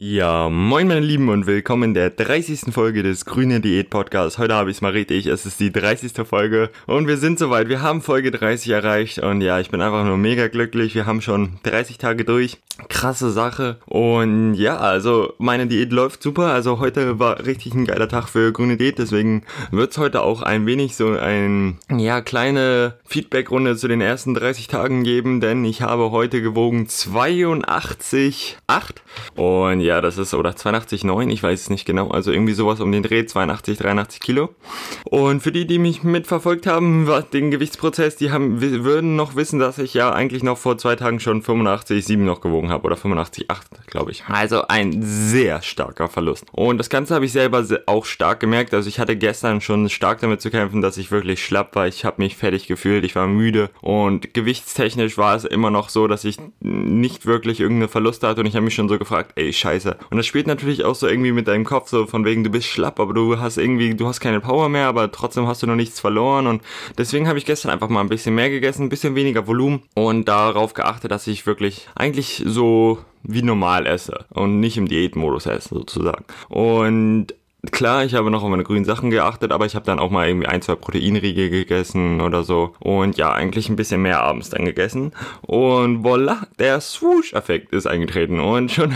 [0.00, 2.72] Ja, moin meine Lieben und willkommen in der 30.
[2.72, 4.38] Folge des Grüne Diät Podcasts.
[4.38, 6.12] Heute habe ich es mal richtig, es ist die 30.
[6.24, 7.68] Folge und wir sind soweit.
[7.68, 10.94] Wir haben Folge 30 erreicht und ja, ich bin einfach nur mega glücklich.
[10.94, 12.58] Wir haben schon 30 Tage durch.
[12.88, 16.52] Krasse Sache und ja, also meine Diät läuft super.
[16.52, 19.42] Also heute war richtig ein geiler Tag für Grüne Diät, deswegen
[19.72, 24.68] wird es heute auch ein wenig so ein, ja, kleine Feedbackrunde zu den ersten 30
[24.68, 28.54] Tagen geben, denn ich habe heute gewogen 82,8
[29.34, 32.92] und ja, das ist, oder 82,9, ich weiß es nicht genau, also irgendwie sowas um
[32.92, 34.50] den Dreh, 82, 83 Kilo.
[35.04, 39.78] Und für die, die mich mitverfolgt haben, den Gewichtsprozess, die haben, würden noch wissen, dass
[39.78, 43.46] ich ja eigentlich noch vor zwei Tagen schon 85,7 noch gewogen habe, oder 85,8,
[43.86, 44.24] glaube ich.
[44.26, 46.44] Also ein sehr starker Verlust.
[46.52, 50.20] Und das Ganze habe ich selber auch stark gemerkt, also ich hatte gestern schon stark
[50.20, 53.26] damit zu kämpfen, dass ich wirklich schlapp war, ich habe mich fertig gefühlt, ich war
[53.26, 58.40] müde und gewichtstechnisch war es immer noch so, dass ich nicht wirklich irgendeine Verluste hatte
[58.40, 59.96] und ich habe mich schon so gefragt, ey, scheiße, scheiße.
[60.10, 62.66] Und das spielt natürlich auch so irgendwie mit deinem Kopf, so von wegen, du bist
[62.66, 65.74] schlapp, aber du hast irgendwie, du hast keine Power mehr, aber trotzdem hast du noch
[65.74, 66.46] nichts verloren.
[66.46, 66.62] Und
[66.96, 70.26] deswegen habe ich gestern einfach mal ein bisschen mehr gegessen, ein bisschen weniger Volumen und
[70.28, 75.74] darauf geachtet, dass ich wirklich eigentlich so wie normal esse und nicht im Diätmodus esse
[75.74, 76.24] sozusagen.
[76.48, 77.34] Und
[77.70, 80.28] Klar, ich habe noch auf meine grünen Sachen geachtet, aber ich habe dann auch mal
[80.28, 82.74] irgendwie ein, zwei Proteinriegel gegessen oder so.
[82.80, 85.12] Und ja, eigentlich ein bisschen mehr abends dann gegessen.
[85.42, 88.40] Und voila, der Swoosh-Effekt ist eingetreten.
[88.40, 88.94] Und schon,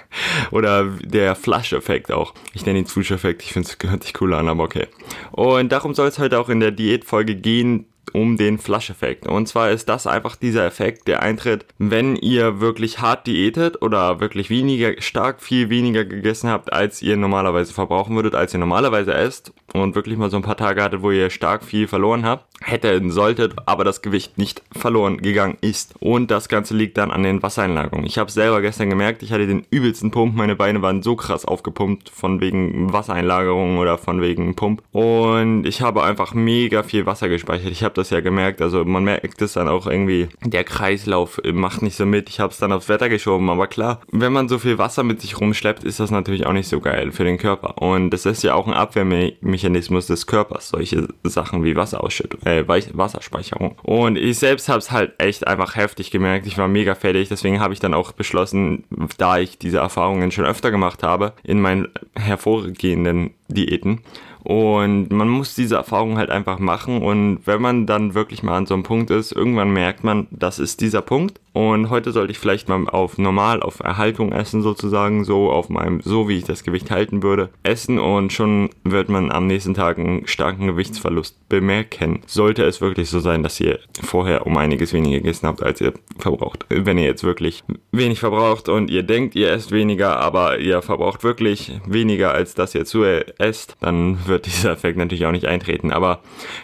[0.50, 2.34] oder der Flush-Effekt auch.
[2.54, 4.86] Ich nenne ihn Swoosh-Effekt, ich finde es gehört sich cool an, aber okay.
[5.32, 9.26] Und darum soll es heute auch in der Diätfolge gehen, um den Flush-Effekt.
[9.26, 14.20] Und zwar ist das einfach dieser Effekt, der eintritt, wenn ihr wirklich hart diätet oder
[14.20, 19.14] wirklich weniger, stark viel weniger gegessen habt, als ihr normalerweise verbrauchen würdet, als ihr normalerweise
[19.14, 22.46] esst und wirklich mal so ein paar Tage hattet, wo ihr stark viel verloren habt,
[22.62, 25.94] hätte, solltet, aber das Gewicht nicht verloren gegangen ist.
[26.00, 28.06] Und das Ganze liegt dann an den Wassereinlagerungen.
[28.06, 31.44] Ich habe selber gestern gemerkt, ich hatte den übelsten Pump, meine Beine waren so krass
[31.44, 34.82] aufgepumpt von wegen Wassereinlagerungen oder von wegen Pump.
[34.92, 37.70] Und ich habe einfach mega viel Wasser gespeichert.
[37.70, 41.82] Ich habe das ja gemerkt, also man merkt es dann auch irgendwie, der Kreislauf macht
[41.82, 42.28] nicht so mit.
[42.28, 45.20] Ich habe es dann aufs Wetter geschoben, aber klar, wenn man so viel Wasser mit
[45.20, 47.80] sich rumschleppt, ist das natürlich auch nicht so geil für den Körper.
[47.80, 53.76] Und das ist ja auch ein Abwehrmechanismus des Körpers, solche Sachen wie Wasserausschüttung äh, Wasserspeicherung.
[53.82, 56.46] Und ich selbst habe es halt echt einfach heftig gemerkt.
[56.46, 58.84] Ich war mega fertig, deswegen habe ich dann auch beschlossen,
[59.18, 64.02] da ich diese Erfahrungen schon öfter gemacht habe, in meinen hervorgehenden Diäten,
[64.42, 67.02] und man muss diese Erfahrung halt einfach machen.
[67.02, 70.58] Und wenn man dann wirklich mal an so einem Punkt ist, irgendwann merkt man, das
[70.58, 71.40] ist dieser Punkt.
[71.52, 76.00] Und heute sollte ich vielleicht mal auf normal, auf Erhaltung essen sozusagen, so auf meinem,
[76.00, 79.98] so wie ich das Gewicht halten würde, essen und schon wird man am nächsten Tag
[79.98, 82.20] einen starken Gewichtsverlust bemerken.
[82.26, 85.92] Sollte es wirklich so sein, dass ihr vorher um einiges weniger gegessen habt, als ihr
[86.18, 86.66] verbraucht.
[86.68, 91.24] Wenn ihr jetzt wirklich wenig verbraucht und ihr denkt, ihr esst weniger, aber ihr verbraucht
[91.24, 95.90] wirklich weniger, als das ihr zu esst, dann wird dieser Effekt natürlich auch nicht eintreten.
[95.90, 96.20] Aber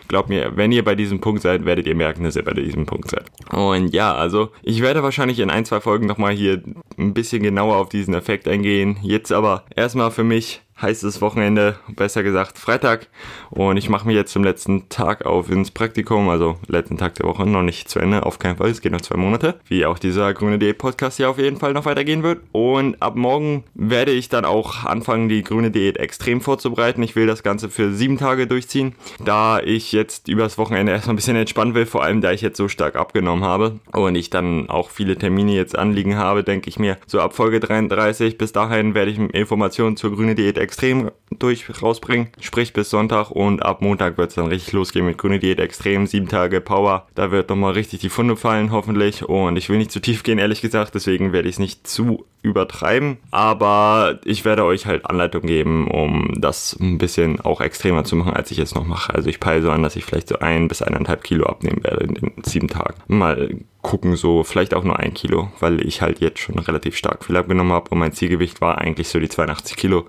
[0.09, 2.87] glaubt mir, wenn ihr bei diesem Punkt seid, werdet ihr merken, dass ihr bei diesem
[2.87, 3.25] Punkt seid.
[3.51, 6.63] Und ja, also ich ich werde wahrscheinlich in ein, zwei Folgen nochmal hier
[6.99, 8.99] ein bisschen genauer auf diesen Effekt eingehen.
[9.01, 13.09] Jetzt aber erstmal für mich heißt es Wochenende, besser gesagt Freitag.
[13.51, 17.27] Und ich mache mich jetzt zum letzten Tag auf ins Praktikum, also letzten Tag der
[17.27, 18.71] Woche, noch nicht zu Ende, auf keinen Fall.
[18.71, 21.73] Es geht noch zwei Monate, wie auch dieser grüne Diät Podcast hier auf jeden Fall
[21.73, 22.43] noch weitergehen wird.
[22.53, 27.03] Und ab morgen werde ich dann auch anfangen, die grüne Diät extrem vorzubereiten.
[27.03, 28.95] Ich will das Ganze für sieben Tage durchziehen,
[29.25, 32.59] da ich jetzt übers Wochenende erstmal ein bisschen entspannen will, vor allem da ich jetzt
[32.59, 36.79] so stark abgenommen habe und ich dann auch viele Termine jetzt anliegen habe, denke ich
[36.79, 41.65] mir, so ab Folge 33 bis dahin werde ich Informationen zur grüne Diät extrem durch
[41.83, 42.29] rausbringen.
[42.41, 46.07] Sprich bis Sonntag und ab Montag wird es dann richtig losgehen mit Grüne Diät extrem.
[46.07, 47.07] Sieben Tage Power.
[47.15, 49.25] Da wird nochmal richtig die Funde fallen, hoffentlich.
[49.25, 50.95] Und ich will nicht zu tief gehen, ehrlich gesagt.
[50.95, 53.19] Deswegen werde ich es nicht zu übertreiben.
[53.31, 58.33] Aber ich werde euch halt Anleitung geben, um das ein bisschen auch extremer zu machen,
[58.33, 59.15] als ich es noch mache.
[59.15, 62.05] Also ich peile so an, dass ich vielleicht so ein bis eineinhalb Kilo abnehmen werde
[62.05, 62.95] in den sieben Tagen.
[63.09, 67.25] Mal gucken, so vielleicht auch nur ein Kilo, weil ich halt jetzt schon relativ stark
[67.25, 70.07] viel abgenommen habe und mein Zielgewicht war eigentlich so die 82 Kilo.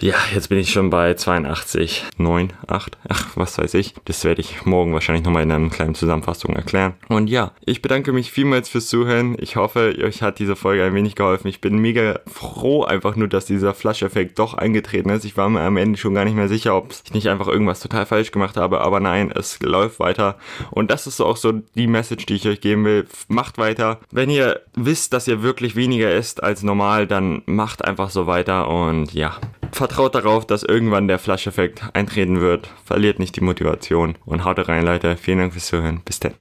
[0.00, 3.94] Ja, jetzt bin ich schon bei 82, 9, 8, ach, was weiß ich.
[4.04, 6.94] Das werde ich morgen wahrscheinlich nochmal in einer kleinen Zusammenfassung erklären.
[7.08, 9.34] Und ja, ich bedanke mich vielmals fürs Zuhören.
[9.40, 11.48] Ich hoffe, euch hat diese Folge ein wenig geholfen.
[11.48, 15.24] Ich bin mega froh einfach nur, dass dieser Flash-Effekt doch eingetreten ist.
[15.24, 17.80] Ich war mir am Ende schon gar nicht mehr sicher, ob ich nicht einfach irgendwas
[17.80, 20.38] total falsch gemacht habe, aber nein, es läuft weiter.
[20.70, 23.06] Und das ist auch so die Message, die ich euch geben will.
[23.28, 24.00] Macht weiter.
[24.10, 28.68] Wenn ihr wisst, dass ihr wirklich weniger esst als normal, dann macht einfach so weiter
[28.68, 29.36] und ja,
[29.72, 32.70] vertraut darauf, dass irgendwann der Flash-Effekt eintreten wird.
[32.84, 35.16] Verliert nicht die Motivation und haut rein, Leute.
[35.16, 36.00] Vielen Dank fürs Zuhören.
[36.04, 36.32] Bis dann.